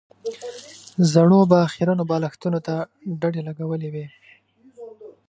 زړو 1.13 1.39
به 1.51 1.59
خيرنو 1.73 2.03
بالښتونو 2.09 2.59
ته 2.67 2.75
ډډې 3.19 3.41
لګولې 3.47 3.89
وې. 3.93 4.05